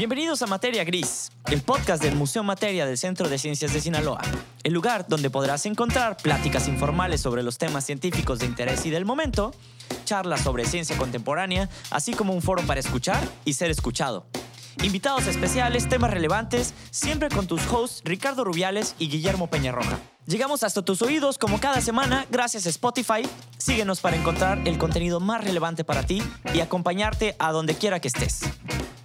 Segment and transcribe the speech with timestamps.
[0.00, 4.22] Bienvenidos a Materia Gris, el podcast del Museo Materia del Centro de Ciencias de Sinaloa,
[4.62, 9.04] el lugar donde podrás encontrar pláticas informales sobre los temas científicos de interés y del
[9.04, 9.52] momento,
[10.06, 14.24] charlas sobre ciencia contemporánea, así como un foro para escuchar y ser escuchado.
[14.82, 19.98] Invitados especiales, temas relevantes, siempre con tus hosts Ricardo Rubiales y Guillermo Peñarroja.
[20.24, 23.20] Llegamos hasta tus oídos como cada semana gracias a Spotify.
[23.58, 26.22] Síguenos para encontrar el contenido más relevante para ti
[26.54, 28.44] y acompañarte a donde quiera que estés.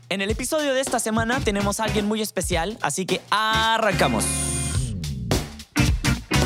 [0.07, 4.23] En el episodio de esta semana tenemos a alguien muy especial, así que arrancamos.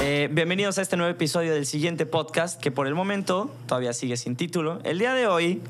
[0.01, 4.15] Eh, bienvenidos a este nuevo episodio del siguiente podcast que por el momento todavía sigue
[4.15, 4.79] sin título.
[4.85, 5.61] El día de hoy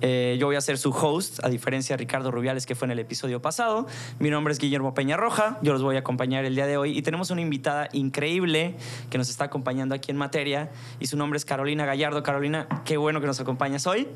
[0.00, 2.92] eh, yo voy a ser su host, a diferencia de Ricardo Rubiales, que fue en
[2.92, 3.86] el episodio pasado.
[4.18, 7.02] Mi nombre es Guillermo Peñarroja, yo los voy a acompañar el día de hoy y
[7.02, 8.74] tenemos una invitada increíble
[9.10, 12.22] que nos está acompañando aquí en materia y su nombre es Carolina Gallardo.
[12.22, 14.08] Carolina, qué bueno que nos acompañas hoy.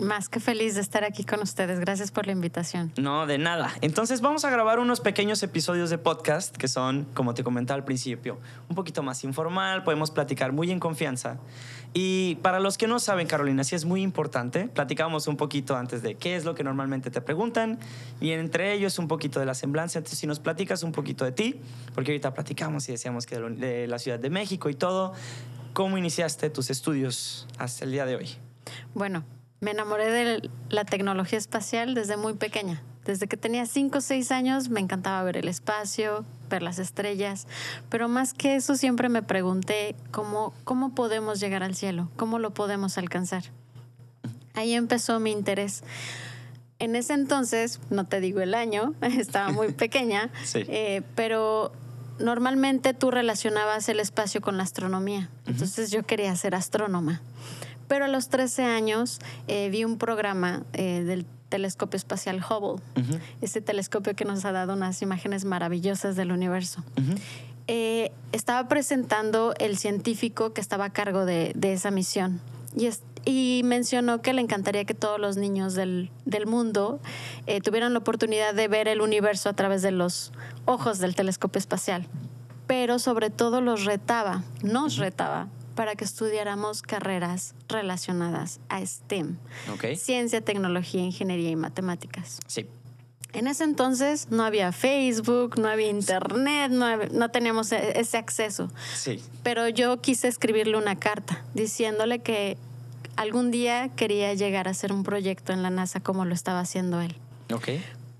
[0.00, 1.78] Más que feliz de estar aquí con ustedes.
[1.78, 2.92] Gracias por la invitación.
[2.96, 3.72] No, de nada.
[3.80, 7.84] Entonces vamos a grabar unos pequeños episodios de podcast que son, como te comentaba al
[7.84, 11.38] principio, un poquito más informal, podemos platicar muy en confianza.
[11.92, 16.02] Y para los que no saben, Carolina, sí es muy importante, platicamos un poquito antes
[16.02, 17.78] de qué es lo que normalmente te preguntan
[18.20, 20.00] y entre ellos un poquito de la semblanza.
[20.00, 21.60] Entonces, si nos platicas un poquito de ti,
[21.94, 25.12] porque ahorita platicamos y decíamos que de la Ciudad de México y todo,
[25.72, 28.30] ¿cómo iniciaste tus estudios hasta el día de hoy?
[28.94, 29.24] Bueno,
[29.64, 32.82] me enamoré de la tecnología espacial desde muy pequeña.
[33.06, 37.46] Desde que tenía 5 o 6 años me encantaba ver el espacio, ver las estrellas,
[37.88, 42.52] pero más que eso siempre me pregunté cómo, cómo podemos llegar al cielo, cómo lo
[42.52, 43.44] podemos alcanzar.
[44.52, 45.82] Ahí empezó mi interés.
[46.78, 51.72] En ese entonces, no te digo el año, estaba muy pequeña, eh, pero
[52.18, 55.30] normalmente tú relacionabas el espacio con la astronomía.
[55.46, 57.22] Entonces yo quería ser astrónoma.
[57.94, 62.82] Pero a los 13 años eh, vi un programa eh, del telescopio espacial Hubble,
[63.40, 66.82] ese telescopio que nos ha dado unas imágenes maravillosas del universo.
[67.68, 72.40] Eh, estaba presentando el científico que estaba a cargo de, esa misión.
[72.76, 72.90] Y,
[73.24, 76.98] y, mencionó que le encantaría que todos los niños del, del mundo
[77.62, 80.32] tuvieran la oportunidad de ver el universo a través de los
[80.64, 82.08] ojos del telescopio espacial,
[82.66, 89.36] pero sobre todo los retaba, nos retaba para que estudiáramos carreras relacionadas a STEM.
[89.96, 92.40] Ciencia, tecnología, ingeniería y matemáticas.
[92.46, 92.66] Sí.
[93.32, 98.70] En ese entonces no había Facebook, no había internet, no, teníamos e, ese acceso.
[98.94, 99.20] Sí.
[99.42, 102.56] Pero yo quise escribirle una carta diciéndole que
[103.16, 107.00] algún día quería llegar a hacer un proyecto en la NASA como lo estaba haciendo
[107.00, 107.16] él.
[107.52, 107.70] Ok.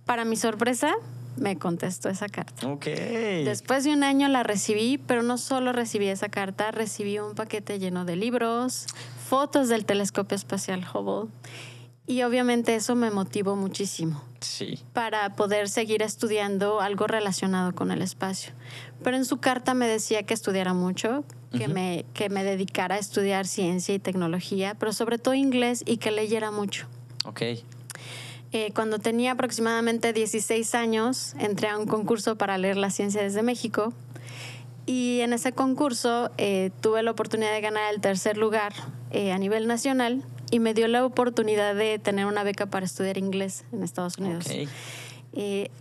[0.04, 0.92] Para mi sorpresa,
[1.36, 2.68] me contestó esa carta.
[2.68, 2.86] Ok.
[2.86, 7.78] Después de un año la recibí, pero no solo recibí esa carta, recibí un paquete
[7.78, 8.86] lleno de libros,
[9.28, 11.30] fotos del telescopio espacial Hubble.
[12.06, 14.22] Y obviamente eso me motivó muchísimo.
[14.40, 14.78] Sí.
[14.92, 18.52] Para poder seguir estudiando algo relacionado con el espacio.
[19.02, 22.98] Pero en su carta me decía que estudiara mucho, que, me, que me dedicara a
[22.98, 26.86] estudiar ciencia y tecnología, pero sobre todo inglés y que leyera mucho.
[27.24, 27.40] Ok.
[28.54, 33.42] Eh, cuando tenía aproximadamente 16 años, entré a un concurso para leer la ciencia desde
[33.42, 33.92] México.
[34.86, 38.72] Y en ese concurso eh, tuve la oportunidad de ganar el tercer lugar
[39.10, 40.22] eh, a nivel nacional
[40.52, 44.46] y me dio la oportunidad de tener una beca para estudiar inglés en Estados Unidos.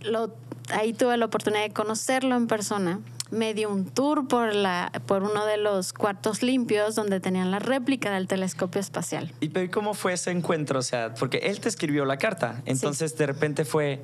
[0.00, 0.34] Lo,
[0.72, 2.98] ahí tuve la oportunidad de conocerlo en persona
[3.30, 7.58] me dio un tour por, la, por uno de los cuartos limpios donde tenían la
[7.58, 9.32] réplica del telescopio espacial.
[9.40, 10.78] ¿Y cómo fue ese encuentro?
[10.78, 14.02] O sea, porque él te escribió la carta, entonces de repente fue,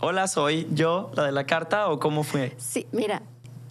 [0.00, 2.54] hola, soy yo, la de la carta, o cómo fue?
[2.58, 3.22] Sí, mira,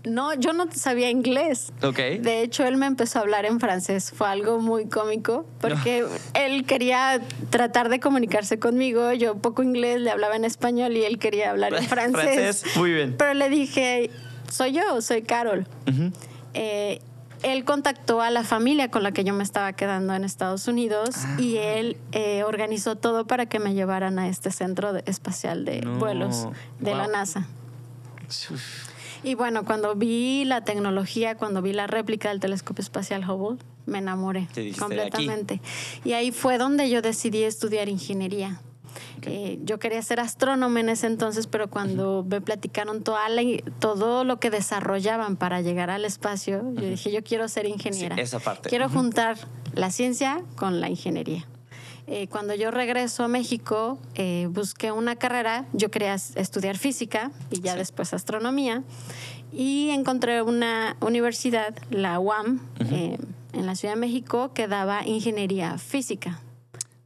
[0.06, 1.74] no, yo no sabía inglés.
[1.84, 1.98] Ok.
[1.98, 4.14] De hecho, él me empezó a hablar en francés.
[4.16, 9.12] Fue algo muy cómico porque él quería tratar de comunicarse conmigo.
[9.14, 12.62] Yo poco inglés, le hablaba en español y él quería hablar en francés.
[12.62, 13.16] francés, muy bien.
[13.18, 14.10] Pero le dije,
[14.52, 15.68] soy yo, soy Carol.
[16.54, 17.00] Eh,
[17.44, 21.16] él contactó a la familia con la que yo me estaba quedando en Estados Unidos
[21.38, 21.74] y ah.
[21.74, 26.48] él eh, organizó todo para que me llevaran a este centro espacial de vuelos
[26.80, 27.48] de la NASA.
[29.24, 33.98] Y bueno, cuando vi la tecnología, cuando vi la réplica del telescopio espacial Hubble, me
[33.98, 34.48] enamoré
[34.78, 35.62] completamente.
[36.06, 38.62] Y ahí fue donde yo decidí estudiar ingeniería.
[39.24, 43.28] Eh, yo quería ser astrónoma en ese entonces, pero cuando me platicaron toda
[43.80, 48.16] todo lo que desarrollaban para llegar al espacio, yo dije, yo quiero ser ingeniera.
[48.16, 48.70] esa parte.
[48.70, 49.38] Quiero juntar
[49.74, 51.46] la ciencia con la ingeniería.
[52.08, 57.62] Eh, cuando yo regreso a México, eh, busqué una carrera, yo quería estudiar física y
[57.62, 58.84] ya después astronomía,
[59.52, 66.40] y encontré una universidad, la UAM, en la Ciudad de México, que daba ingeniería física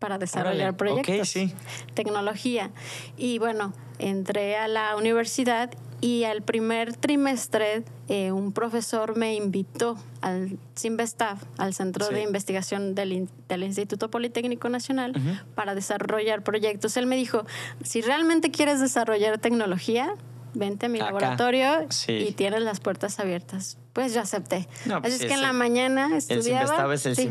[0.04, 1.20] para desarrollar Órale, proyectos.
[1.20, 1.54] ok, sí.
[1.94, 2.72] Tecnología.
[3.16, 5.72] Y bueno, entré a la universidad
[6.02, 12.16] y al primer trimestre eh, un profesor me invitó al CIMBESTAF, al Centro Sí.
[12.16, 15.38] de Investigación del, del Instituto Politécnico Nacional, Ujú.
[15.56, 16.98] para desarrollar proyectos.
[16.98, 17.46] Él me dijo,
[17.82, 20.14] si realmente quieres desarrollar tecnología,
[20.54, 21.06] vente a mi Acá.
[21.14, 22.12] laboratorio Sí.
[22.12, 23.78] y tienes las puertas abiertas.
[23.94, 24.68] Pues yo acepté.
[24.86, 26.68] No, pues así sí, es que en la mañana estudiaba.
[26.68, 27.30] Sinvestav es el sí.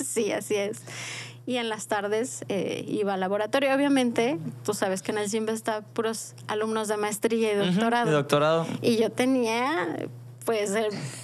[0.04, 0.80] Sí, así es.
[1.46, 3.74] Y en las tardes eh, iba al laboratorio.
[3.74, 8.06] Obviamente, tú sabes que en el CIMBE está puros alumnos de maestría y doctorado.
[8.06, 8.66] de doctorado.
[8.80, 10.08] Y yo tenía,
[10.44, 10.72] pues,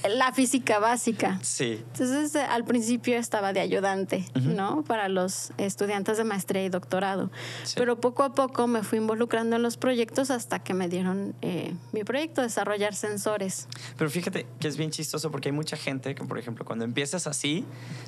[0.08, 1.38] la física básica.
[1.42, 1.82] Sí.
[1.92, 4.82] Entonces, eh, al principio estaba de ayudante, ¿no?
[4.84, 7.30] Para los estudiantes de maestría y doctorado.
[7.64, 7.74] Sí.
[7.76, 11.74] Pero poco a poco me fui involucrando en los proyectos hasta que me dieron eh,
[11.92, 13.68] mi proyecto, desarrollar sensores.
[13.98, 17.26] Pero fíjate que es bien chistoso porque hay mucha gente que, por ejemplo, cuando empiezas
[17.26, 17.64] así,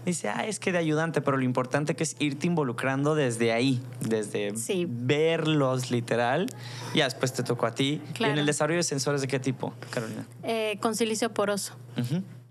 [0.07, 3.83] dice, ah, es que de ayudante, pero lo importante que es irte involucrando desde ahí,
[4.01, 4.87] desde Sí.
[4.89, 6.47] verlos literal.
[6.95, 8.01] Y ya después te tocó a ti.
[8.03, 8.41] ¿Y en Claro.
[8.41, 10.27] el desarrollo de sensores de qué tipo, Carolina?
[10.43, 11.75] Eh, con silicio poroso.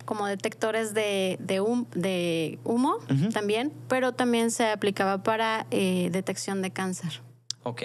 [0.05, 2.97] Como detectores de, de, hum- de humo
[3.33, 7.21] también, pero también se aplicaba para eh, detección de cáncer.
[7.63, 7.81] Ok.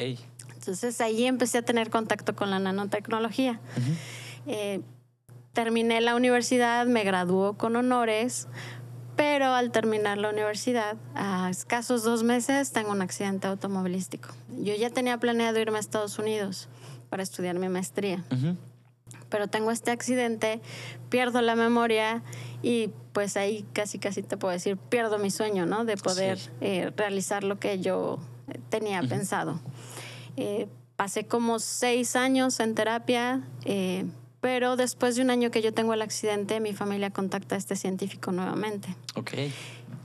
[0.54, 3.60] Entonces ahí empecé a tener contacto con la nanotecnología.
[4.48, 4.80] Eh,
[5.52, 8.48] terminé la universidad, me graduó con honores,
[9.14, 14.30] pero al terminar la universidad, a escasos dos meses, tengo un accidente automovilístico.
[14.62, 16.68] Yo ya tenía planeado irme a Estados Unidos
[17.08, 18.56] para estudiar mi maestría Ujú.
[19.28, 20.60] Pero tengo este accidente,
[21.08, 22.22] pierdo la memoria
[22.62, 25.84] y pues ahí casi casi te puedo decir, pierdo mi sueño, ¿no?
[25.84, 26.50] De poder Sí.
[26.60, 28.18] eh, realizar lo que yo
[28.68, 29.60] tenía pensado.
[30.36, 34.04] Eh, pasé como seis años en terapia, eh,
[34.40, 37.74] pero después de un año que yo tengo el accidente, mi familia contacta a este
[37.74, 39.32] científico nuevamente Ok.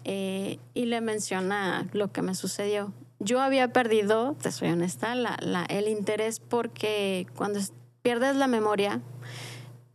[0.06, 2.94] eh, y le menciona lo que me sucedió.
[3.20, 7.60] Yo había perdido, te soy honesta, la- la- el interés porque cuando
[8.02, 9.02] pierdes la memoria,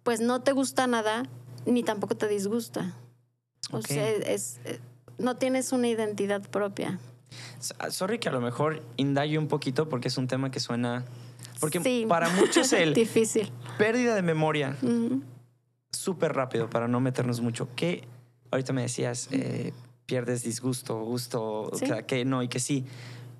[0.02, 1.24] pues no te gusta nada
[1.64, 2.94] ni tampoco te disgusta.
[3.72, 4.78] O sea, es, eh,
[5.18, 6.98] no tienes una identidad propia.
[7.78, 11.04] Ah, Sorry que a lo mejor indague un poquito porque es un tema que suena...
[11.58, 12.04] Porque Sí.
[12.08, 13.50] para muchos el Difícil.
[13.78, 14.76] pérdida de memoria
[15.90, 17.68] súper rápido para no meternos mucho.
[17.74, 18.04] ¿Qué?
[18.50, 19.72] Ahorita me decías, eh,
[20.04, 21.86] pierdes disgusto, gusto, Sí.
[22.06, 22.84] que no y que sí.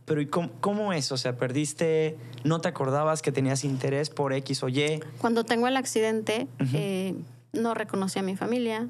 [0.07, 1.13] Pero ¿y cómo, cómo es?
[1.13, 5.01] O sea, perdiste, no te acordabas que tenías interés por X o Y.
[5.19, 6.71] Cuando tengo el accidente, Ujú.
[6.75, 7.15] eh,
[7.53, 8.89] no reconocí a mi familia.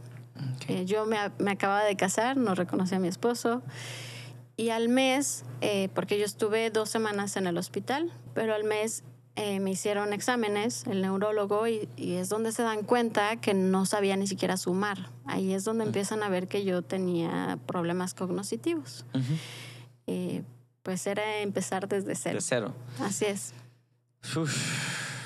[0.68, 3.62] Eh, yo me, me acababa de casar, no reconocí a mi esposo.
[4.58, 9.02] Y al mes, eh, porque yo estuve dos semanas en el hospital, pero al mes
[9.36, 13.84] eh, me hicieron exámenes, el neurólogo, y, y es donde se dan cuenta que no
[13.86, 15.10] sabía ni siquiera sumar.
[15.26, 19.04] Ahí es donde empiezan a ver que yo tenía problemas cognitivos.
[20.06, 20.42] Eh,
[20.86, 22.36] pues era empezar desde cero.
[22.36, 22.72] De cero.
[23.00, 23.52] Así es.
[24.36, 24.54] Uf,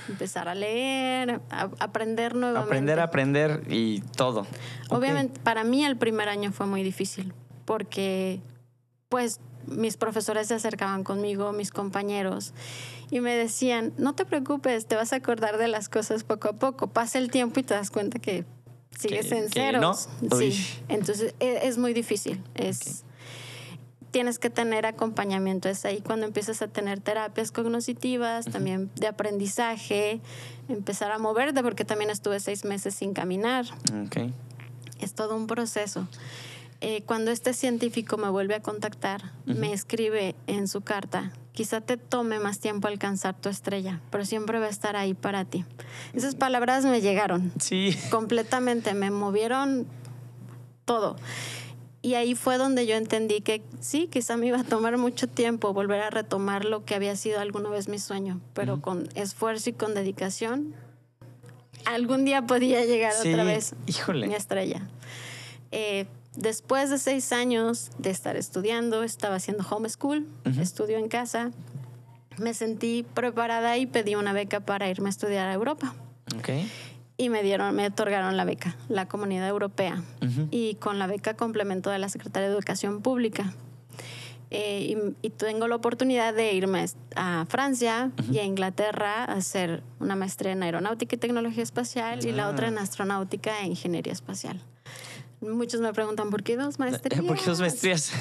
[0.09, 2.71] Empezar a leer, a- aprender nuevamente.
[2.73, 4.47] aprender aprender y todo.
[4.89, 7.35] Obviamente, para mí el primer año fue muy difícil
[7.67, 8.41] porque,
[9.11, 12.55] pues, mis profesores se acercaban conmigo, mis compañeros,
[13.11, 16.53] y me decían, no te preocupes, te vas a acordar de las cosas poco a
[16.55, 16.87] poco.
[16.89, 18.47] Pasa el tiempo y te das cuenta que
[18.99, 20.09] sigues Que- en ceros.
[20.23, 20.39] no.
[20.39, 22.43] Sí, entonces e- es, muy difícil.
[22.55, 23.05] Es,
[24.11, 25.69] Tienes que tener acompañamiento.
[25.69, 30.21] Es ahí cuando empiezas a tener terapias cognitivas, también de aprendizaje,
[30.69, 33.67] empezar a moverte, porque también estuve seis meses sin caminar.
[34.07, 34.33] Ok.
[34.99, 36.09] Es todo un proceso.
[36.83, 41.99] Eh, cuando este científico me vuelve a contactar, me escribe en su carta, quizá te
[41.99, 45.67] tome más tiempo alcanzar tu estrella, pero siempre va a estar ahí para ti.
[46.15, 47.95] Esas palabras me llegaron Sí.
[48.11, 49.87] completamente, me movieron
[50.87, 51.17] todo.
[52.03, 55.75] Y ahí fue donde yo entendí que sí, quizá me iba a tomar mucho tiempo
[55.75, 59.73] volver a retomar lo que había sido alguna vez mi sueño, pero con esfuerzo y
[59.75, 60.75] con dedicación,
[61.85, 64.29] algún día podía llegar Sí, otra vez híjole.
[64.29, 64.81] mi estrella.
[65.73, 70.61] Eh, después de seis años de estar estudiando, estaba haciendo homeschool, Ujú.
[70.61, 71.51] estudio en casa,
[72.39, 75.95] me sentí preparada y pedí una beca para irme a estudiar a Europa.
[76.39, 76.49] Ok.
[77.21, 80.03] Y me dieron, me otorgaron la beca, la Comunidad Europea.
[80.23, 80.49] Ujú.
[80.51, 83.53] Y con la beca complemento de la Secretaría de Educación Pública.
[84.51, 86.87] Eh, y, y tengo la oportunidad de irme
[87.17, 92.33] a Francia y a Inglaterra a hacer una maestría en aeronáutica y tecnología espacial y
[92.33, 92.51] la Ah.
[92.51, 94.59] otra en astronáutica e ingeniería espacial.
[95.43, 97.23] Muchos me preguntan, ¿por qué dos maestrías?
[97.23, 98.13] ¿Por qué dos maestrías?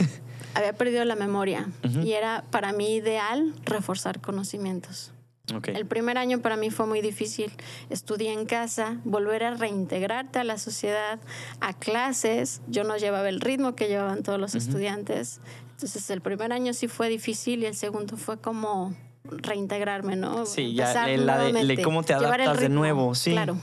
[0.55, 2.01] Había perdido la memoria Ujú.
[2.01, 5.11] y era para mí ideal reforzar conocimientos.
[5.51, 5.69] Ok.
[5.69, 7.51] El primer año para mí fue muy difícil.
[7.89, 11.19] Estudié en casa, volver a reintegrarte a la sociedad,
[11.59, 12.61] a clases.
[12.67, 15.41] Yo no llevaba el ritmo que llevaban todos los estudiantes.
[15.71, 20.45] Entonces el primer año sí fue difícil y el segundo fue como reintegrarme, ¿no?
[20.45, 23.31] Sí, ya la de, cómo te adaptas de nuevo, sí.
[23.31, 23.57] Claro,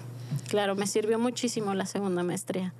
[0.49, 2.73] claro, me sirvió muchísimo la segunda maestría.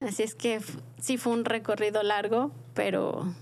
[0.00, 0.60] Así es que
[1.00, 3.32] sí fue un recorrido largo, pero,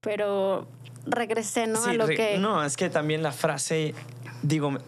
[0.00, 0.66] pero
[1.06, 1.84] regresé, ¿no?
[1.84, 2.38] a lo que...
[2.38, 3.94] No, es que también la frase,
[4.42, 4.78] digo,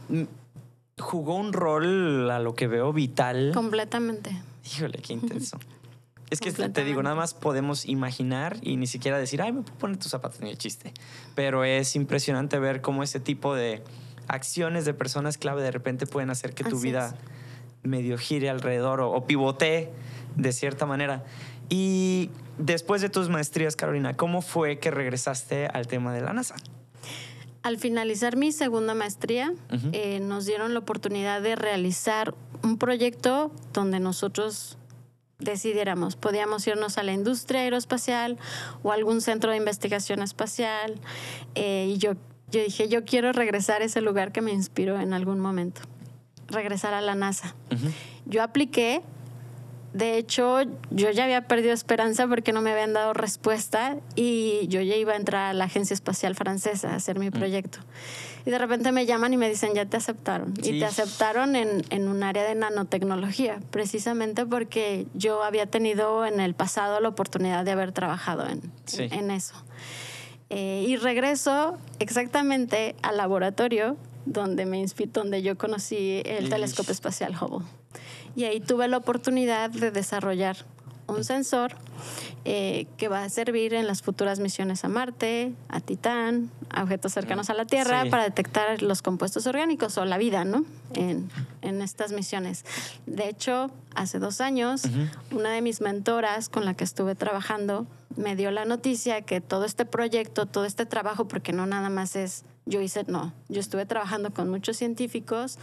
[0.99, 3.53] jugó un rol a lo que veo vital.
[3.55, 4.37] Completamente.
[4.65, 5.59] Híjole, qué intenso.
[6.29, 9.79] Es que te digo, nada más podemos imaginar y ni siquiera decir, ay, me puedo
[9.79, 10.93] poner tus zapatos ni el chiste.
[11.37, 13.85] Pero es impresionante ver cómo ese tipo de
[14.27, 17.15] acciones de personas clave de repente pueden hacer que tu vida
[17.85, 19.93] medio gire alrededor o, o pivotee
[20.35, 21.25] de cierta manera.
[21.69, 26.57] Y después de tus maestrías, Carolina, ¿cómo fue que regresaste al tema de la NASA?
[27.63, 29.53] Al finalizar mi segunda maestría,
[29.93, 34.79] eh, nos dieron la oportunidad de realizar un proyecto donde nosotros
[35.39, 38.39] decidiéramos, podíamos irnos a la industria aeroespacial
[38.83, 41.01] o a algún centro de investigación espacial.
[41.57, 42.13] Eh, y yo,
[42.51, 45.83] yo dije, yo quiero regresar a ese lugar que me inspiró en algún momento,
[46.47, 47.57] regresar a la NASA.
[48.27, 49.03] Yo apliqué
[49.97, 50.61] de hecho,
[50.91, 55.15] yo ya había perdido esperanza porque no me habían dado respuesta y yo ya iba
[55.15, 57.33] a entrar a la Agencia Espacial Francesa a hacer mi mm.
[57.33, 57.79] proyecto.
[58.45, 60.53] Y de repente me llaman y me dicen, ya te aceptaron.
[60.63, 66.41] Y te aceptaron en, en, un área de nanotecnología, precisamente porque yo había tenido en
[66.41, 68.61] el pasado la oportunidad de haber trabajado en,
[68.99, 69.55] en, eso.
[70.51, 77.67] Eh, y regreso exactamente al laboratorio donde, me donde yo conocí el telescopio espacial Hubble
[78.37, 80.59] y ahí tuve la oportunidad de desarrollar
[81.09, 81.75] un sensor
[82.45, 87.13] eh, que va a servir en las futuras misiones a Marte, a Titán, a objetos
[87.13, 90.65] cercanos a la Tierra, para detectar los compuestos orgánicos o la vida, ¿no?
[90.95, 91.29] En,
[91.63, 92.65] en estas misiones.
[93.07, 94.83] De hecho, hace dos años,
[95.31, 99.65] una de mis mentoras con la que estuve trabajando me dio la noticia que todo
[99.65, 103.87] este proyecto, todo este trabajo, porque no nada más es yo hice, no, yo estuve
[103.87, 105.59] trabajando con muchos científicos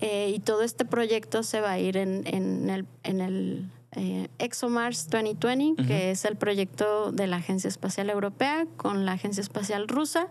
[0.00, 4.28] eh, y todo este proyecto se va a ir en, en el, en el eh,
[4.38, 9.88] ExoMars 2020, que es el proyecto de la Agencia Espacial Europea con la Agencia Espacial
[9.88, 10.28] Rusa,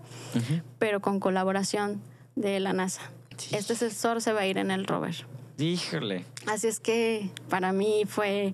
[0.80, 2.02] pero con colaboración
[2.36, 3.02] de la NASA.
[3.52, 5.28] Este sensor se va a ir en el rover.
[5.58, 6.24] Híjole.
[6.46, 8.54] Así es que para mí fue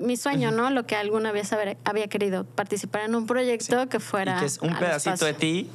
[0.00, 0.70] mi sueño, ¿no?
[0.70, 4.40] Lo que alguna vez había querido, participar en un proyecto que fuera...
[4.40, 5.70] que es un pedacito de ti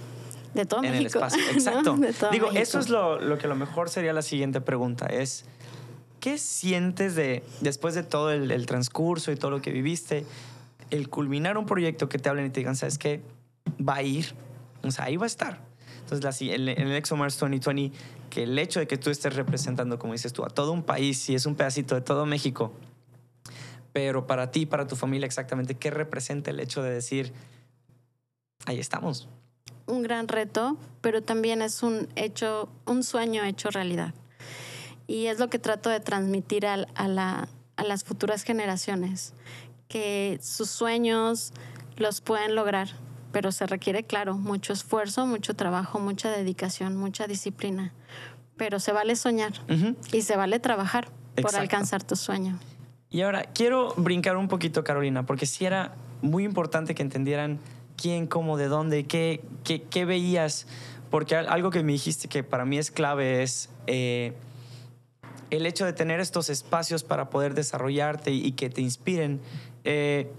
[0.53, 1.41] de todo en el espacio.
[1.51, 1.97] Exacto.
[2.31, 5.07] Digo, eso es lo, lo, que a lo mejor sería la siguiente pregunta.
[5.07, 5.45] Es,
[6.19, 10.25] ¿qué sientes de, después de todo el, transcurso y todo lo que viviste,
[10.89, 13.21] el culminar un proyecto que te hablen y te digan, ¿sabes qué?
[13.85, 14.33] Va a ir.
[14.83, 15.59] O sea, ahí va a estar.
[15.99, 17.97] Entonces, en el ExoMars 2020,
[18.29, 21.29] que el hecho de que tú estés representando, como dices tú, a todo un país
[21.29, 22.73] y es un pedacito de todo México,
[23.91, 27.33] pero para ti, para tu familia, exactamente, ¿qué representa el hecho de decir,
[28.65, 29.27] ahí estamos?
[29.85, 34.13] Un gran reto, pero también es un hecho, un sueño hecho realidad.
[35.07, 39.33] Y es lo que trato de transmitir a, la, a las futuras generaciones,
[39.87, 41.53] que sus sueños
[41.97, 42.89] los pueden lograr,
[43.31, 47.93] pero se requiere, claro, mucho esfuerzo, mucho trabajo, mucha dedicación, mucha disciplina.
[48.55, 49.53] Pero se vale soñar
[50.11, 51.09] y se vale trabajar
[51.41, 52.59] por alcanzar tu sueño.
[53.09, 57.59] Y ahora quiero brincar un poquito, Carolina, porque sí era muy importante que entendieran
[57.95, 60.67] quién, cómo, de dónde, qué, qué, veías.
[61.09, 64.33] Porque algo que me dijiste que para mí es clave es eh,
[65.51, 69.39] el hecho de tener estos espacios para poder desarrollarte y, que te inspiren.
[69.83, 70.31] Eh,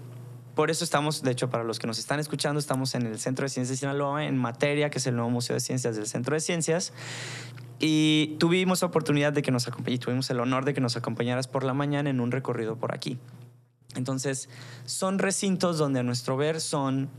[0.55, 3.43] por eso estamos, de hecho, para los que nos están escuchando, estamos en el Centro
[3.43, 6.33] de Ciencias de Sinaloa, en Materia, que es el nuevo Museo de Ciencias del Centro
[6.33, 6.93] de Ciencias.
[7.79, 11.47] Y tuvimos la oportunidad de que nos y tuvimos el honor de que nos acompañaras
[11.47, 13.19] por la mañana en un recorrido por aquí.
[13.95, 14.49] Entonces,
[14.85, 17.09] son recintos donde a nuestro ver son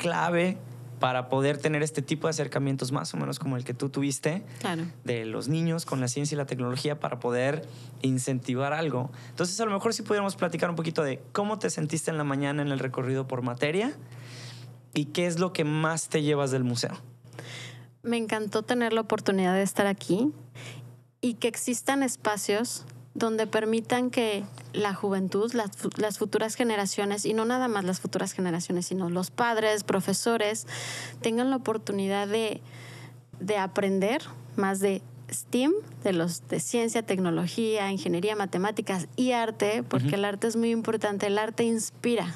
[0.00, 0.58] clave
[0.98, 4.42] para poder tener este tipo de acercamientos más o menos como el que tú tuviste
[5.04, 7.66] de los niños con la ciencia y la tecnología para poder
[8.02, 9.10] incentivar algo.
[9.30, 12.24] Entonces a lo mejor si pudiéramos platicar un poquito de cómo te sentiste en la
[12.24, 13.92] mañana en el recorrido por materia
[14.94, 16.98] y qué es lo que más te llevas del museo.
[18.02, 20.32] Me encantó tener la oportunidad de estar aquí
[21.20, 22.84] y que existan espacios
[23.18, 28.86] donde permitan que la juventud, las, futuras generaciones, y no nada más las futuras generaciones,
[28.86, 30.66] sino los padres, profesores,
[31.20, 32.60] tengan la oportunidad de,
[33.58, 34.22] aprender
[34.56, 35.72] más de STEAM,
[36.04, 41.26] de los de ciencia, tecnología, ingeniería, matemáticas y arte, porque el arte es muy importante.
[41.26, 42.34] El arte inspira.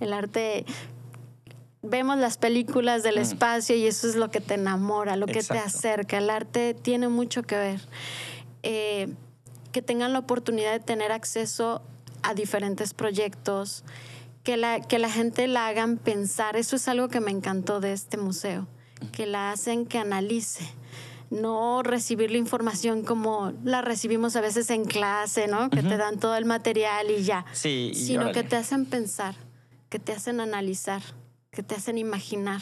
[0.00, 0.64] El arte
[1.82, 5.58] vemos las películas del espacio y eso es lo que te enamora, lo que te
[5.58, 6.18] acerca.
[6.18, 7.80] El arte tiene mucho que ver.
[8.62, 9.14] Eh,
[9.72, 11.82] que tengan la oportunidad de tener acceso
[12.22, 13.84] a diferentes proyectos,
[14.42, 16.56] que la, que la gente la hagan pensar.
[16.56, 18.66] Eso es algo que me encantó de este museo,
[19.12, 20.64] que la hacen que analice.
[21.30, 25.70] No recibir la información como la recibimos a veces en clase, ¿no?
[25.70, 27.46] Que te dan todo el material y ya.
[27.52, 28.34] Sí, y sino órale.
[28.34, 29.36] que te hacen pensar,
[29.88, 31.02] que te hacen analizar,
[31.52, 32.60] que te hacen imaginar.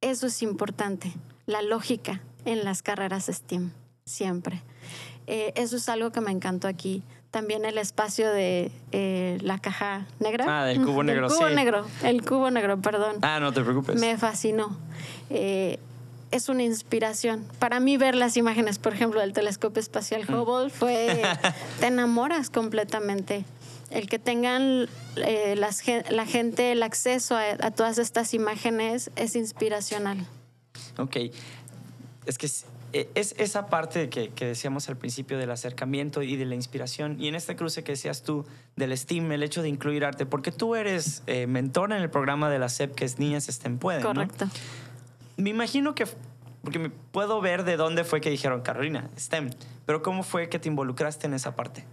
[0.00, 1.12] Eso es importante.
[1.46, 3.72] La lógica en las carreras STEAM,
[4.04, 4.62] siempre.
[5.30, 7.02] Eh, eso es algo que me encantó aquí.
[7.30, 10.46] También el espacio de eh, la caja negra.
[10.48, 11.54] Ah, del cubo negro, El cubo sí.
[11.54, 13.16] negro, el cubo negro, perdón.
[13.20, 14.00] Ah, no te preocupes.
[14.00, 14.74] Me fascinó.
[15.28, 15.78] Eh,
[16.30, 17.46] es una inspiración.
[17.58, 20.34] Para mí ver las imágenes, por ejemplo, del telescopio espacial Mm.
[20.34, 21.22] Hubble fue...
[21.80, 23.44] te enamoras completamente.
[23.90, 29.36] El que tengan eh, las la gente el acceso a, a todas estas imágenes es
[29.36, 30.26] inspiracional.
[30.98, 31.16] Ok.
[32.26, 32.48] Es que
[32.92, 37.16] es, es esa parte que, que decíamos al principio del acercamiento y de la inspiración.
[37.20, 40.52] Y en este cruce que decías tú del STEAM, el hecho de incluir arte, porque
[40.52, 44.02] tú eres eh, mentor en el programa de la SEP que es Niñas STEM Pueden.
[44.02, 44.08] ¿no?
[44.08, 44.48] Correcto.
[45.36, 46.06] Me imagino que,
[46.62, 49.50] porque me puedo ver de dónde fue que dijeron Carolina, STEM,
[49.86, 51.84] pero ¿cómo fue que te involucraste en esa parte?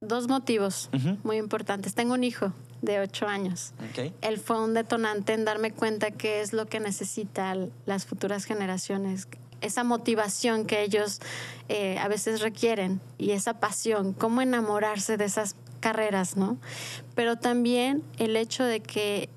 [0.00, 0.90] Dos motivos
[1.24, 1.94] muy importantes.
[1.94, 2.52] Tengo un hijo
[2.82, 3.72] de ocho años.
[3.90, 4.12] Ok.
[4.20, 9.26] él fue un detonante en darme cuenta qué es lo que necesitan las futuras generaciones,
[9.60, 11.20] esa motivación que ellos
[11.68, 16.58] eh, a veces requieren y esa pasión, cómo enamorarse de esas carreras, ¿no?
[17.14, 19.28] Pero también el hecho de que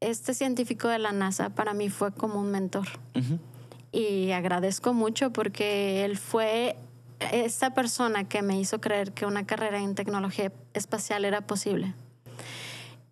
[0.00, 2.86] este científico de la NASA para mí fue como un mentor
[3.90, 6.76] y agradezco mucho porque él fue
[7.32, 11.94] esa persona que me hizo creer que una carrera en tecnología espacial era posible.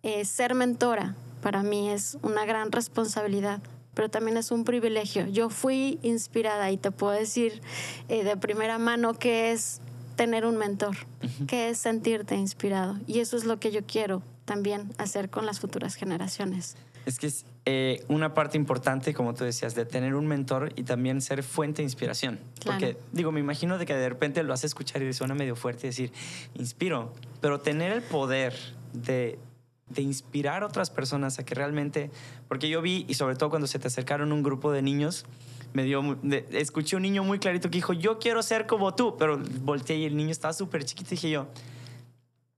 [0.03, 3.59] Eh, ser mentora para mí es una gran responsabilidad,
[3.97, 5.25] pero también es un privilegio.
[5.25, 7.63] Yo fui inspirada y te puedo decir
[8.09, 9.81] eh, de primera mano que es
[10.15, 10.95] tener un mentor,
[11.47, 12.99] que es sentirte inspirado.
[13.07, 16.75] Y eso es lo que yo quiero también hacer con las futuras generaciones.
[17.07, 20.83] Es que es eh, una parte importante, como tú decías, de tener un mentor y
[20.83, 22.39] también ser fuente de inspiración.
[22.59, 22.79] Claro.
[22.79, 25.87] Porque, digo, me imagino de que de repente lo hace escuchar y suena medio fuerte
[25.87, 26.13] y decir,
[26.53, 28.53] inspiro, pero tener el poder
[28.93, 29.39] de,
[29.89, 32.11] de inspirar a otras personas a que realmente,
[32.47, 35.25] porque yo vi, y sobre todo cuando se te acercaron un grupo de niños,
[35.73, 36.17] me dio,
[36.51, 40.05] escuché un niño muy clarito que dijo, yo quiero ser como tú, pero volteé y
[40.05, 41.47] el niño estaba súper chiquito y dije yo,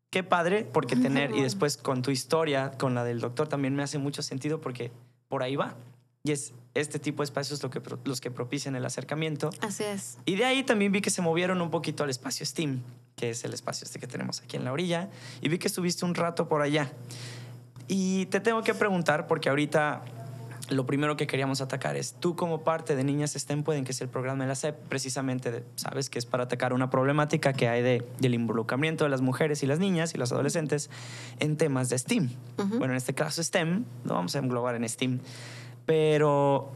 [0.09, 3.83] qué padre, porque tener, y después con tu historia, con la del doctor, también me
[3.83, 4.91] hace mucho sentido porque
[5.27, 5.75] por ahí va.
[6.23, 9.51] Y es este tipo de espacios lo que, pro- los que propician el acercamiento.
[9.61, 10.17] Así es.
[10.25, 12.81] Y de ahí también vi que se movieron un poquito al espacio STEAM,
[13.19, 15.09] que es el espacio este que tenemos aquí en la orilla.
[15.41, 16.91] Y vi que estuviste un rato por allá.
[17.87, 20.03] Y te tengo que preguntar, porque ahorita
[20.69, 24.01] lo primero que queríamos atacar es tú como parte de Niñas STEM Pueden, que es
[24.01, 27.67] el programa de la SEP, precisamente, de- sabes, que es para atacar una problemática que
[27.67, 30.91] hay de, del involucramiento de las mujeres y las niñas y las adolescentes
[31.39, 32.29] en temas de STEAM.
[32.77, 35.19] Bueno, en este caso STEM, lo vamos a englobar en STEAM,
[35.87, 36.71] pero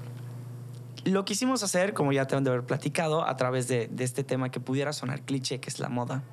[1.05, 4.23] lo quisimos hacer, como ya te han de haber platicado, a través de, de este
[4.23, 6.23] tema que pudiera sonar cliché, que es la moda.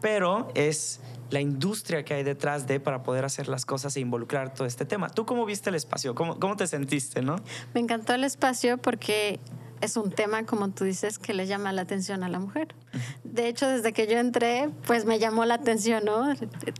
[0.00, 4.54] Pero es la industria que hay detrás de para poder hacer las cosas e involucrar
[4.54, 5.08] todo este tema.
[5.08, 6.14] ¿Tú cómo viste el espacio?
[6.14, 7.36] ¿Cómo, cómo te sentiste, no?
[7.72, 9.40] Me encantó el espacio porque
[9.80, 12.74] es un tema, como tú dices, que le llama la atención a la mujer.
[13.22, 16.32] De hecho, desde que yo entré, pues me llamó la atención, ¿no?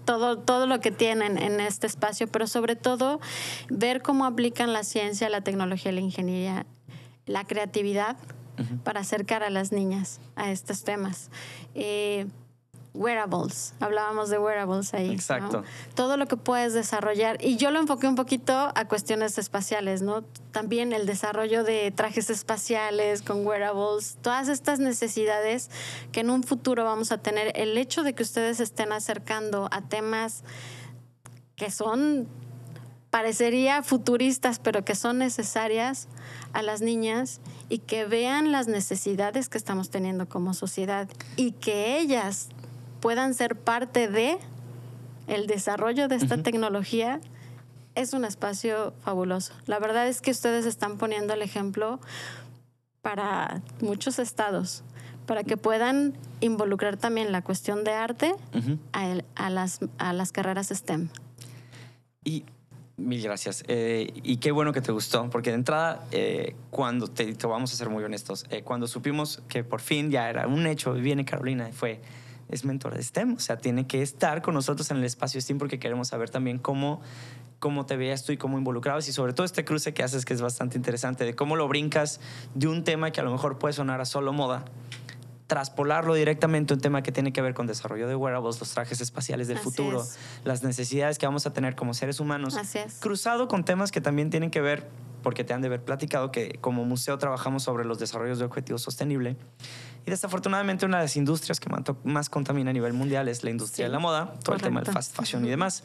[0.05, 3.21] Todo, todo lo que tienen en este espacio, pero sobre todo
[3.69, 6.67] ver cómo aplican la ciencia, la tecnología, la ingeniería,
[7.27, 8.17] la creatividad
[8.85, 11.31] para acercar a las niñas a estos temas.
[11.75, 12.27] Eh,
[12.95, 15.09] wearables, hablábamos de wearables ahí.
[15.09, 15.13] ¿no?
[15.13, 15.65] Exacto.
[15.95, 17.39] Todo lo que puedes desarrollar.
[17.41, 20.23] Y yo lo enfoqué un poquito a cuestiones espaciales, ¿no?
[20.53, 25.71] También el desarrollo de trajes espaciales con wearables, todas estas necesidades
[26.13, 27.53] que en un futuro vamos a tener.
[27.57, 30.45] El hecho de que ustedes estén acercando a temas
[31.57, 32.29] que son
[33.15, 36.09] parecería futuristas, pero que son necesarias
[36.53, 41.97] a las niñas y que vean las necesidades que estamos teniendo como sociedad y que
[42.01, 42.49] ellas
[42.99, 44.37] puedan ser parte de
[45.29, 47.21] el desarrollo de esta tecnología
[47.95, 49.53] es un espacio fabuloso.
[49.67, 52.01] La verdad es que ustedes están poniendo el ejemplo
[53.01, 54.83] para muchos estados,
[55.25, 58.35] para que puedan involucrar también la cuestión de arte
[58.93, 61.11] a, el- a las, a las carreras STEM.
[62.25, 62.43] Y
[62.97, 63.65] mil gracias.
[63.69, 67.77] Eh, y qué bueno que te gustó, porque de entrada, eh, cuando te, vamos a
[67.77, 71.69] ser muy honestos, eh, cuando supimos que por fin ya era un hecho, viene Carolina
[71.69, 72.01] y fue,
[72.49, 75.59] es mentora de STEM, o sea, tiene que estar con nosotros en el espacio STEM
[75.59, 77.01] porque queremos saber también cómo,
[77.59, 80.35] cómo te veías tú y cómo involucrabas y sobre todo este cruce que haces que
[80.35, 82.21] es bastante interesante, de cómo lo brincas
[82.55, 84.65] de un tema que a lo mejor puede sonar a solo moda
[85.47, 89.01] traspolarlo directamente a un tema que tiene que ver con desarrollo de wearables, los trajes
[89.01, 90.17] espaciales del Así futuro, es.
[90.45, 92.95] las necesidades que vamos a tener como seres humanos, Así es.
[93.01, 94.89] cruzado con temas que también tienen que ver,
[95.23, 98.83] porque te han de haber platicado que como museo trabajamos sobre los desarrollos de objetivos
[98.83, 99.37] sostenible.
[100.07, 101.69] Y desafortunadamente una de las industrias que
[102.05, 104.81] más- contamina a nivel mundial es la industria Sí, de la moda, todo el tema
[104.83, 105.83] del fast fashion y demás.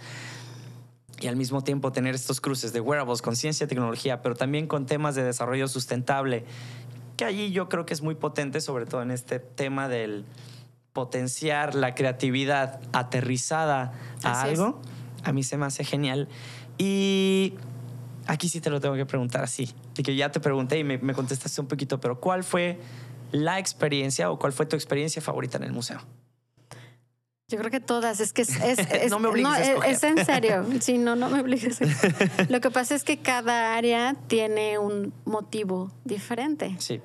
[1.22, 4.68] Y al mismo tiempo tener estos cruces de wearables con ciencia y tecnología, pero también
[4.68, 6.46] con temas de desarrollo sustentable,
[7.20, 10.24] que allí yo creo que es muy potente, sobre todo en este tema del
[10.94, 13.92] potenciar la creatividad aterrizada
[14.24, 14.60] a Así es.
[14.60, 14.82] algo,
[15.26, 16.30] a mí se me hace genial.
[16.78, 17.56] Y
[18.26, 20.98] aquí sí te lo tengo que preguntar así, de que ya te pregunté y me,
[20.98, 22.80] me contestaste un poquito, pero ¿cuál fue
[23.34, 26.00] la experiencia o cuál fue tu experiencia favorita en el museo?
[27.50, 28.50] Yo creo que todas, es que es...
[28.62, 29.92] es- es- No me obligues a es- escoger.
[29.92, 31.82] es en serio, sí, no, no me obligues.
[31.82, 31.86] a-
[32.50, 36.76] Lo que pasa es que cada área tiene un motivo diferente.
[36.80, 37.02] Sí,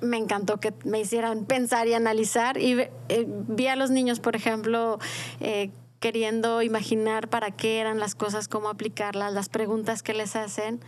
[0.00, 2.56] me encantó que me hicieran pensar y analizar.
[2.58, 4.98] Y eh, vi a los niños, por ejemplo,
[5.40, 10.80] eh, queriendo imaginar para qué eran las cosas, cómo aplicarlas, las preguntas que les hacen.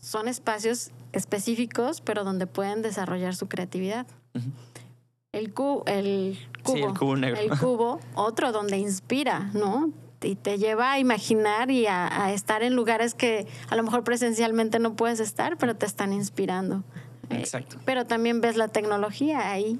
[0.00, 4.06] Son espacios específicos, pero donde pueden desarrollar su creatividad.
[5.30, 6.76] El, cu- el cubo.
[6.76, 7.40] Sí, el cubo negro.
[7.40, 9.90] El cubo, otro donde inspira, ¿no?
[10.22, 14.04] Y te lleva a imaginar y a, a estar en lugares que a lo mejor
[14.04, 16.84] presencialmente no puedes estar, pero te están inspirando.
[17.30, 17.76] Eh, Exacto.
[17.84, 19.78] pero también ves la tecnología ahí.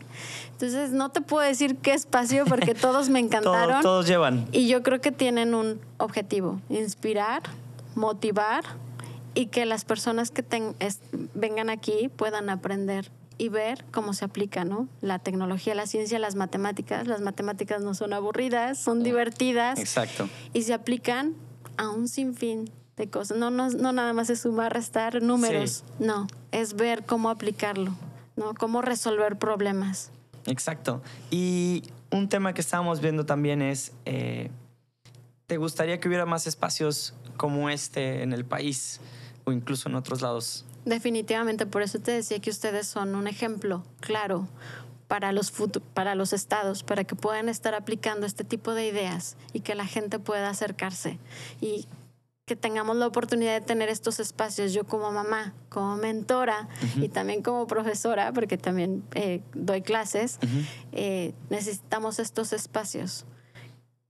[0.53, 3.83] Entonces, no te puedo decir qué espacio porque todos me encantaron.
[3.83, 4.49] todos llevan.
[4.53, 7.43] Y yo creo que tienen un objetivo, inspirar,
[7.95, 8.65] motivar
[9.35, 11.01] y que las personas que ten- es-
[11.35, 13.11] vengan aquí puedan aprender
[13.43, 14.87] y ver cómo se aplica, ¿no?
[15.01, 17.09] La tecnología, la ciencia, las matemáticas.
[17.09, 20.29] Las matemáticas no son aburridas, son divertidas Exacto.
[20.53, 21.35] y se aplican
[21.77, 23.39] a un sinfín de cosas.
[23.39, 27.97] No, no, no nada más es sumar, restar números, no, es ver cómo aplicarlo,
[28.37, 28.55] ¿no?
[28.55, 30.13] Cómo resolver problemas.
[30.47, 31.03] Exacto.
[31.33, 34.53] Y un tema que estábamos viendo también es, eh,
[35.49, 39.01] ¿te gustaría que hubiera más espacios como este en el país
[39.43, 40.65] o incluso en otros lados?
[40.85, 44.49] Definitivamente, por eso te decía que ustedes son un ejemplo claro
[45.07, 45.53] para los,
[45.95, 49.87] para los estados, para que puedan estar aplicando este tipo de ideas y que la
[49.87, 51.19] gente pueda acercarse
[51.61, 51.87] y
[52.47, 57.43] que tengamos la oportunidad de tener estos espacios, yo como mamá, como mentora y también
[57.43, 60.39] como profesora, porque también eh, doy clases,
[60.91, 63.27] eh, necesitamos estos espacios.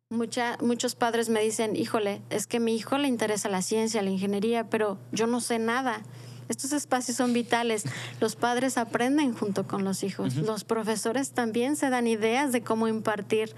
[0.08, 4.02] Mucha, muchos padres me dicen, híjole, es que a mi hijo le interesa la ciencia,
[4.02, 6.02] la ingeniería, pero yo no sé nada.
[6.48, 7.84] Estos espacios son vitales.
[8.20, 10.36] Los padres aprenden junto con los hijos.
[10.36, 13.54] Los profesores también se dan ideas de cómo impartir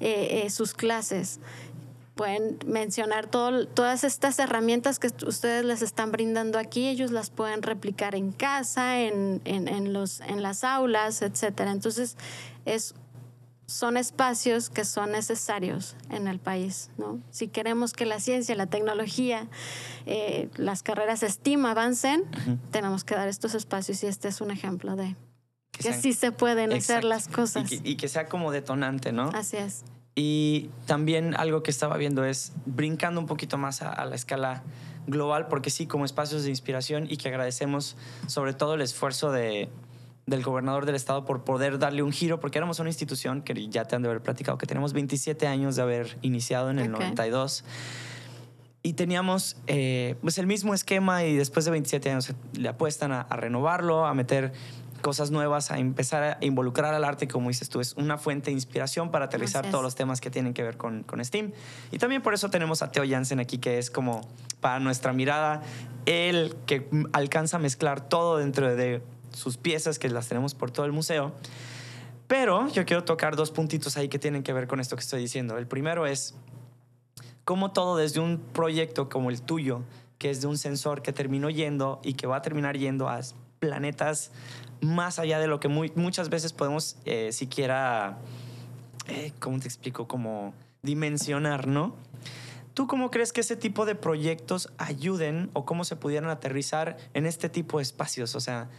[0.00, 1.40] eh, eh, sus clases.
[2.14, 7.62] Pueden mencionar todo- todas estas herramientas que ustedes les están brindando aquí, ellos las pueden
[7.62, 11.72] replicar en casa, en, en- en los, en las aulas, etcétera.
[11.72, 12.16] Entonces,
[12.66, 12.94] es
[13.70, 16.90] son espacios que son necesarios en el país.
[16.98, 17.20] ¿no?
[17.30, 19.46] Si queremos que la ciencia, la tecnología,
[20.06, 22.24] eh, las carreras STEAM avancen,
[22.72, 25.14] tenemos que dar estos espacios y este es un ejemplo de
[25.70, 27.70] que, sean- sí se pueden hacer las cosas.
[27.72, 29.30] Y que, y que sea como detonante, ¿no?
[29.34, 29.84] Así es.
[30.16, 34.62] Y también algo que estaba viendo es brincando un poquito más a, a la escala
[35.06, 39.68] global, porque sí, como espacios de inspiración y que agradecemos sobre todo el esfuerzo de,
[40.26, 43.84] del gobernador del estado por poder darle un giro, porque éramos una institución que ya
[43.84, 47.00] te han de haber platicado, que tenemos 27 años de haber iniciado en el Ok.
[47.00, 47.64] 92.
[48.82, 53.20] Y teníamos eh, pues el mismo esquema y después de 27 años le apuestan a,
[53.20, 54.52] a renovarlo, a meter
[55.00, 58.52] cosas nuevas, a empezar a involucrar al arte, como dices tú, es una fuente de
[58.52, 61.52] inspiración para aterrizar todos los temas que tienen que ver con, con STEAM.
[61.90, 64.20] Y también por eso tenemos a Teo Jansen aquí, que es como
[64.60, 65.62] para nuestra mirada,
[66.06, 69.02] el que alcanza a mezclar todo dentro de
[69.32, 71.32] sus piezas, que las tenemos por todo el museo.
[72.26, 75.20] Pero yo quiero tocar dos puntitos ahí que tienen que ver con esto que estoy
[75.20, 75.58] diciendo.
[75.58, 76.34] El primero es
[77.44, 79.82] cómo todo desde un proyecto como el tuyo,
[80.18, 83.20] que es de un sensor que terminó yendo y que va a terminar yendo a
[83.58, 84.30] planetas
[84.80, 88.18] más allá de lo que muchas veces podemos eh, siquiera,
[89.08, 90.06] eh, ¿cómo te explico?
[90.06, 91.94] Como dimensionar, ¿no?
[92.74, 97.26] ¿Tú cómo crees que ese tipo de proyectos ayuden o cómo se pudieran aterrizar en
[97.26, 98.34] este tipo de espacios?
[98.34, 98.70] O sea,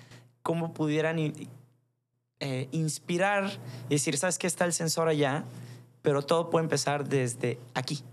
[0.43, 3.51] cómo pudieran eh, inspirar
[3.87, 4.47] y decir, ¿sabes qué?
[4.47, 5.45] Está el sensor allá,
[6.01, 8.03] pero todo puede empezar desde aquí.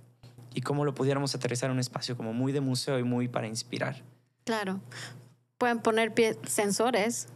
[0.54, 3.46] Y cómo lo pudiéramos aterrizar en un espacio como muy de museo y muy para
[3.46, 4.02] inspirar.
[4.44, 4.80] Claro.
[5.56, 6.12] Pueden poner
[6.46, 7.28] sensores.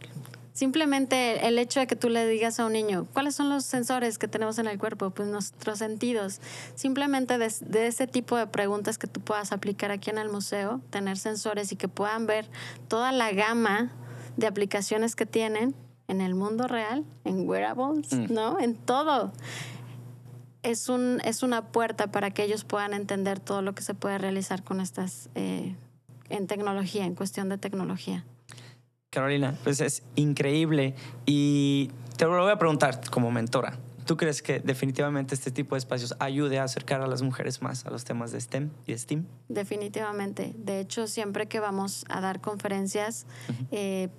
[0.53, 4.19] Simplemente el hecho de que tú le digas a un niño, ¿cuáles son los sensores
[4.19, 5.09] que tenemos en el cuerpo?
[5.09, 6.41] Pues nuestros sentidos.
[6.75, 10.79] Simplemente de, de ese tipo de preguntas que tú puedas aplicar aquí en el museo,
[10.91, 12.47] tener sensores y que puedan ver
[12.87, 13.91] toda la gama
[14.37, 15.75] de aplicaciones que tienen
[16.07, 18.33] en el mundo real, en wearables, Mm.
[18.33, 18.59] ¿no?
[18.59, 19.31] En todo.
[20.61, 24.17] Es, un, es una puerta para que ellos puedan entender todo lo que se puede
[24.17, 25.75] realizar con estas, eh,
[26.29, 28.25] en tecnología, en cuestión de tecnología.
[29.09, 33.77] Carolina, pues es increíble y te lo voy a preguntar como mentora.
[34.05, 37.85] ¿Tú crees que definitivamente este tipo de espacios ayude a acercar a las mujeres más
[37.85, 39.25] a los temas de STEM y STEAM?
[39.49, 40.53] Definitivamente.
[40.57, 43.25] De hecho, siempre que vamos a dar conferencias,
[43.71, 44.09] eh,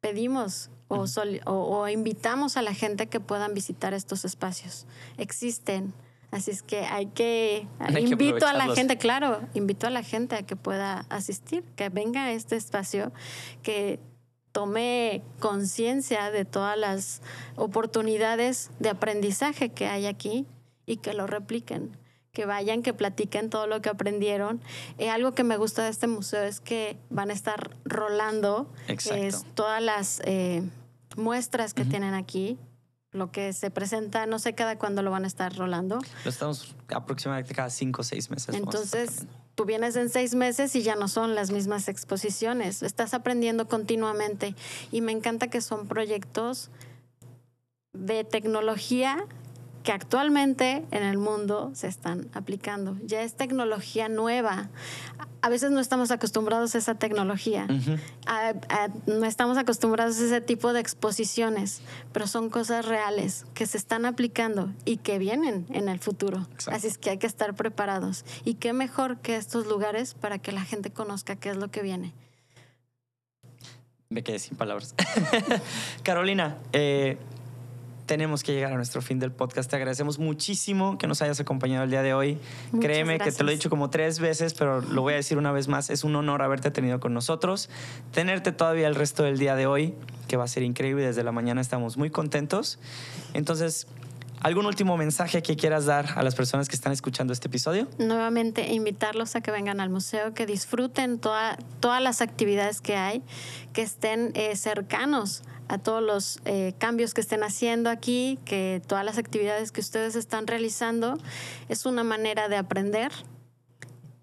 [0.00, 1.04] pedimos o,
[1.46, 4.86] o- o invitamos a la gente que puedan visitar estos espacios.
[5.16, 5.92] Existen.
[6.30, 10.02] Así es que hay que, Hay que invito a la gente, claro, invito a la
[10.02, 13.12] gente a que pueda asistir, que venga a este espacio,
[13.62, 13.98] que
[14.52, 17.22] tome conciencia de todas las
[17.56, 20.44] oportunidades de aprendizaje que hay aquí
[20.84, 21.96] y que lo repliquen,
[22.38, 24.60] que vayan, que platiquen todo lo que aprendieron.
[24.98, 28.72] Eh, algo que me gusta de este museo es que van a estar rolando
[29.54, 30.62] todas las eh,
[31.16, 32.56] muestras que tienen aquí,
[33.10, 35.98] lo que se presenta, no sé cada cuándo lo van a estar rolando.
[36.22, 38.54] Lo estamos aproximadamente cada cinco o seis meses.
[38.54, 42.84] Entonces, tú vienes en seis meses y ya no son las mismas exposiciones.
[42.84, 44.54] Estás aprendiendo continuamente.
[44.92, 46.70] Y me encanta que son proyectos
[47.92, 49.26] de tecnología
[49.82, 52.96] que actualmente en el mundo se están aplicando.
[53.04, 54.68] Ya es tecnología nueva.
[55.40, 57.66] A veces no estamos acostumbrados a esa tecnología.
[57.70, 57.96] Ujú.
[58.26, 61.80] A- a- no estamos acostumbrados a ese tipo de exposiciones,
[62.12, 66.46] pero son cosas reales que se están aplicando y que vienen en el futuro.
[66.52, 66.76] Exacto.
[66.76, 68.24] Así es que hay que estar preparados.
[68.44, 71.82] Y qué mejor que estos lugares para que la gente conozca qué es lo que
[71.82, 72.12] viene.
[74.10, 74.94] Me quedé sin palabras.
[76.02, 77.18] Carolina, eh,
[78.08, 79.70] tenemos que llegar a nuestro fin del podcast.
[79.70, 82.38] Te agradecemos muchísimo que nos hayas acompañado el día de hoy.
[82.72, 85.38] Muchas Créeme que te lo he dicho como tres veces, pero lo voy a decir
[85.38, 85.90] una vez más.
[85.90, 87.68] Es un honor haberte tenido con nosotros.
[88.12, 89.94] Tenerte todavía el resto del día de hoy,
[90.26, 91.04] que va a ser increíble.
[91.06, 92.78] Desde la mañana estamos muy contentos.
[93.34, 93.86] Entonces,
[94.40, 97.88] ¿algún último mensaje que quieras dar a las personas que están escuchando este episodio?
[97.98, 103.22] Nuevamente, invitarlos a que vengan al museo, que disfruten toda- todas las actividades que hay,
[103.74, 109.04] que estén eh, cercanos a todos los eh, cambios que estén haciendo aquí, que todas
[109.04, 111.18] las actividades que ustedes están realizando
[111.68, 113.12] es una manera de aprender,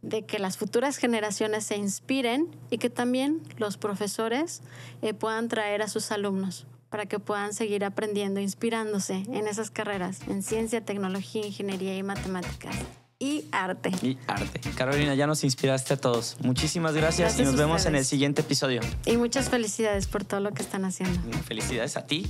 [0.01, 4.61] de que las futuras generaciones se inspiren y que también los profesores
[5.01, 10.21] eh, puedan traer a sus alumnos para que puedan seguir aprendiendo, inspirándose en esas carreras,
[10.27, 12.75] en ciencia, tecnología, ingeniería y matemáticas
[13.19, 13.91] y arte.
[14.01, 14.59] Y arte.
[14.75, 16.37] Carolina, ya nos inspiraste a todos.
[16.41, 18.81] Muchísimas gracias, y nos vemos en el siguiente episodio.
[19.05, 21.19] Y muchas felicidades por todo lo que están haciendo.
[21.43, 22.27] Felicidades a ti.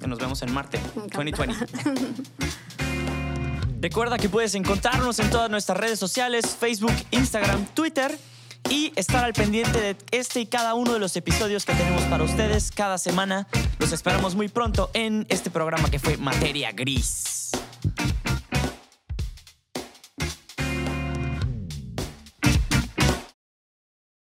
[0.00, 1.44] Que nos vemos en Marte Me encanta.
[1.44, 1.66] 2020.
[3.80, 8.18] Recuerda que puedes encontrarnos en todas nuestras redes sociales, Facebook, Instagram, Twitter
[8.70, 12.24] y estar al pendiente de este y cada uno de los episodios que tenemos para
[12.24, 13.46] ustedes cada semana.
[13.78, 17.52] Los esperamos muy pronto en este programa que fue Materia Gris.